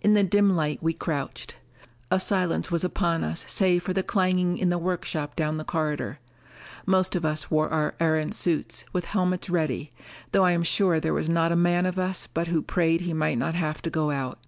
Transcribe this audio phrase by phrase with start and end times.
[0.00, 1.58] In the dim light we crouched.
[2.10, 6.20] A silence was upon us save for the clanging in the workshop down the corridor.
[6.86, 9.92] Most of us wore our Erentz suits, with helmets ready,
[10.32, 13.12] though I am sure there was not a man of us but who prayed he
[13.12, 14.38] might not have to go out.